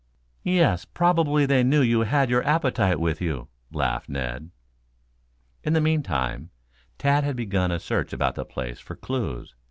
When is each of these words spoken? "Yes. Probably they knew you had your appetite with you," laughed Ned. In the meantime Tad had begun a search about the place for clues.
"Yes. 0.41 0.83
Probably 0.83 1.45
they 1.45 1.61
knew 1.61 1.83
you 1.83 1.99
had 1.99 2.27
your 2.31 2.43
appetite 2.43 2.99
with 2.99 3.21
you," 3.21 3.49
laughed 3.71 4.09
Ned. 4.09 4.49
In 5.63 5.73
the 5.73 5.79
meantime 5.79 6.49
Tad 6.97 7.23
had 7.23 7.35
begun 7.35 7.69
a 7.69 7.77
search 7.79 8.11
about 8.11 8.33
the 8.33 8.43
place 8.43 8.79
for 8.79 8.95
clues. 8.95 9.53